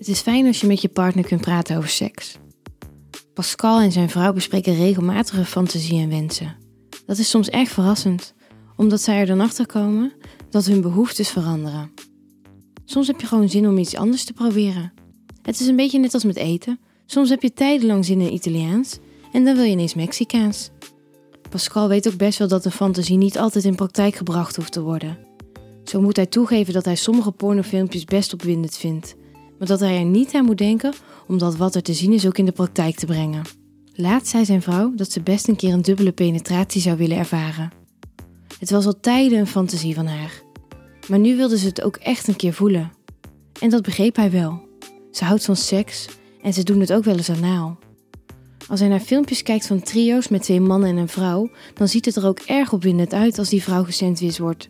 [0.00, 2.36] Het is fijn als je met je partner kunt praten over seks.
[3.34, 6.56] Pascal en zijn vrouw bespreken regelmatig hun fantasie en wensen.
[7.06, 8.34] Dat is soms echt verrassend,
[8.76, 10.12] omdat zij er dan achter komen
[10.50, 11.90] dat hun behoeftes veranderen.
[12.84, 14.92] Soms heb je gewoon zin om iets anders te proberen.
[15.42, 16.80] Het is een beetje net als met eten.
[17.06, 18.98] Soms heb je tijdenlang zin in Italiaans
[19.32, 20.70] en dan wil je ineens Mexicaans.
[21.50, 24.82] Pascal weet ook best wel dat een fantasie niet altijd in praktijk gebracht hoeft te
[24.82, 25.18] worden.
[25.84, 29.18] Zo moet hij toegeven dat hij sommige pornofilmpjes best opwindend vindt,
[29.60, 30.92] maar dat hij er niet aan moet denken
[31.26, 33.42] om dat wat er te zien is ook in de praktijk te brengen.
[33.94, 37.70] Laatst zei zijn vrouw dat ze best een keer een dubbele penetratie zou willen ervaren.
[38.58, 40.42] Het was al tijden een fantasie van haar.
[41.08, 42.92] Maar nu wilde ze het ook echt een keer voelen.
[43.60, 44.60] En dat begreep hij wel.
[45.10, 46.08] Ze houdt van seks
[46.42, 47.78] en ze doen het ook wel eens anaal.
[48.68, 52.04] Als hij naar filmpjes kijkt van trio's met twee mannen en een vrouw, dan ziet
[52.04, 54.68] het er ook erg opwindend uit als die vrouw gesandwiched wordt.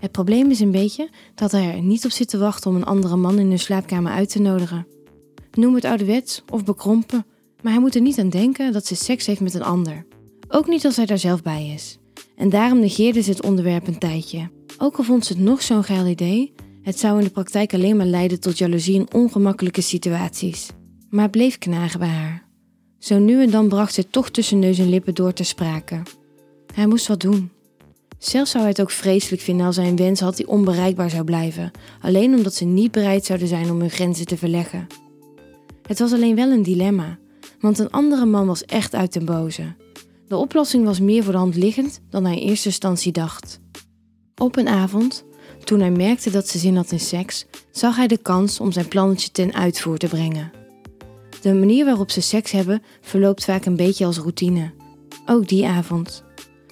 [0.00, 2.84] Het probleem is een beetje dat hij er niet op zit te wachten om een
[2.84, 4.86] andere man in hun slaapkamer uit te nodigen.
[5.52, 7.26] Noem het ouderwets of bekrompen,
[7.62, 10.06] maar hij moet er niet aan denken dat ze seks heeft met een ander.
[10.48, 11.98] Ook niet als hij daar zelf bij is.
[12.36, 14.50] En daarom negeerde ze het onderwerp een tijdje.
[14.78, 16.52] Ook al vond ze het nog zo'n geil idee,
[16.82, 20.68] het zou in de praktijk alleen maar leiden tot jaloezie en ongemakkelijke situaties.
[21.10, 22.46] Maar het bleef knagen bij haar.
[22.98, 26.02] Zo nu en dan bracht ze toch tussen neus en lippen door te sprake.
[26.74, 27.50] Hij moest wat doen.
[28.18, 31.24] Zelfs zou hij het ook vreselijk vinden als hij een wens had die onbereikbaar zou
[31.24, 34.86] blijven, alleen omdat ze niet bereid zouden zijn om hun grenzen te verleggen.
[35.82, 37.18] Het was alleen wel een dilemma,
[37.60, 39.74] want een andere man was echt uit den boze.
[40.28, 43.60] De oplossing was meer voor de hand liggend dan hij in eerste instantie dacht.
[44.36, 45.24] Op een avond,
[45.64, 48.88] toen hij merkte dat ze zin had in seks, zag hij de kans om zijn
[48.88, 50.50] plannetje ten uitvoer te brengen.
[51.40, 54.70] De manier waarop ze seks hebben verloopt vaak een beetje als routine.
[55.26, 56.26] Ook die avond.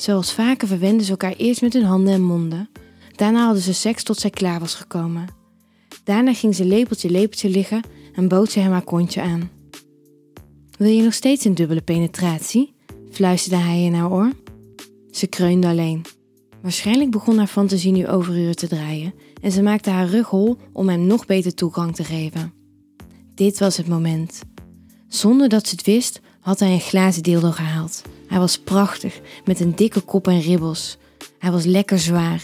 [0.00, 2.68] Zoals vaker verwenden ze elkaar eerst met hun handen en monden.
[3.16, 5.26] Daarna hadden ze seks tot zij klaar was gekomen.
[6.04, 7.82] Daarna ging ze lepeltje lepeltje liggen
[8.14, 9.50] en bood ze hem haar kontje aan.
[10.78, 12.74] Wil je nog steeds een dubbele penetratie?
[13.10, 14.32] fluisterde hij in haar oor.
[15.10, 16.04] Ze kreunde alleen.
[16.62, 20.88] Waarschijnlijk begon haar fantasie nu overuren te draaien en ze maakte haar rug hol om
[20.88, 22.52] hem nog beter toegang te geven.
[23.34, 24.40] Dit was het moment.
[25.08, 28.02] Zonder dat ze het wist, had hij een glazen dildo gehaald.
[28.26, 30.96] Hij was prachtig, met een dikke kop en ribbels.
[31.38, 32.42] Hij was lekker zwaar.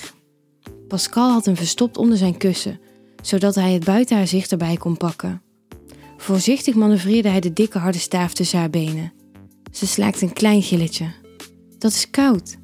[0.88, 2.80] Pascal had hem verstopt onder zijn kussen,
[3.22, 5.42] zodat hij het buiten haar zicht erbij kon pakken.
[6.16, 9.12] Voorzichtig manoeuvreerde hij de dikke harde staaf tussen haar benen.
[9.72, 11.06] Ze slaakte een klein gilletje.
[11.78, 12.56] Dat is koud.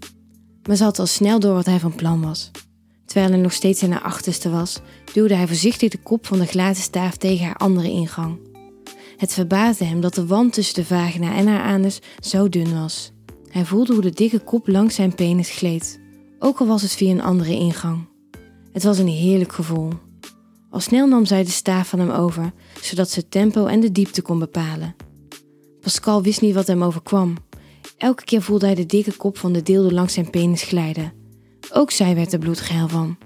[0.67, 2.51] Maar ze had al snel door wat hij van plan was.
[3.05, 4.81] Terwijl hij nog steeds in haar achterste was,
[5.13, 8.39] duwde hij voorzichtig de kop van de glazen staaf tegen haar andere ingang.
[9.17, 13.13] Het verbaasde hem dat de wand tussen de vagina en haar anus zo dun was.
[13.49, 16.01] Hij voelde hoe de dikke kop langs zijn penis gleed,
[16.39, 18.09] ook al was het via een andere ingang.
[18.73, 19.91] Het was een heerlijk gevoel.
[20.71, 23.93] Al snel nam zij de staaf van hem over, zodat ze het tempo en de
[23.93, 24.95] diepte kon bepalen.
[25.81, 27.37] Pascal wist niet wat hem overkwam.
[27.97, 31.13] Elke keer voelde hij de dikke kop van de deelde langs zijn penis glijden.
[31.73, 33.17] Ook zij werd er bloedgeil van.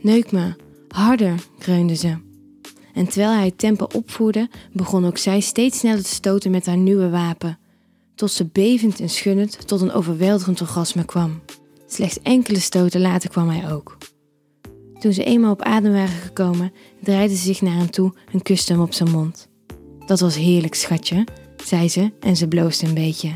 [0.00, 0.54] Neuk me,
[0.88, 2.27] harder, kreunde ze.
[2.98, 6.76] En terwijl hij het tempo opvoerde, begon ook zij steeds sneller te stoten met haar
[6.76, 7.58] nieuwe wapen,
[8.14, 11.40] tot ze bevend en schunnend tot een overweldigend orgasme kwam.
[11.86, 13.98] Slechts enkele stoten later kwam hij ook.
[14.98, 16.72] Toen ze eenmaal op adem waren gekomen,
[17.02, 19.48] draaide ze zich naar hem toe en kuste hem op zijn mond.
[20.06, 21.26] Dat was heerlijk, schatje,
[21.64, 23.30] zei ze en ze bloosde een beetje.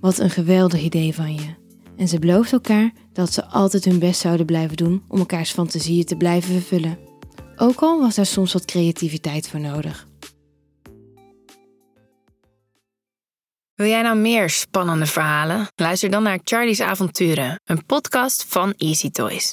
[0.00, 1.54] Wat een geweldig idee van je.
[1.96, 6.04] En ze beloofden elkaar dat ze altijd hun best zouden blijven doen om elkaars fantasieën
[6.04, 7.07] te blijven vervullen.
[7.60, 10.06] Ook al was daar soms wat creativiteit voor nodig.
[13.74, 15.68] Wil jij nou meer spannende verhalen?
[15.74, 19.46] Luister dan naar Charlie's Avonturen, een podcast van Easy Toys.